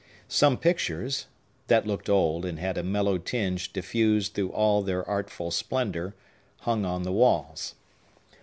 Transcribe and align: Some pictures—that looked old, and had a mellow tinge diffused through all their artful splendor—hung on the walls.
Some 0.33 0.57
pictures—that 0.57 1.85
looked 1.85 2.09
old, 2.09 2.43
and 2.43 2.57
had 2.57 2.75
a 2.75 2.81
mellow 2.81 3.19
tinge 3.19 3.71
diffused 3.71 4.33
through 4.33 4.49
all 4.51 4.81
their 4.81 5.07
artful 5.07 5.51
splendor—hung 5.51 6.85
on 6.85 7.03
the 7.03 7.11
walls. 7.11 7.75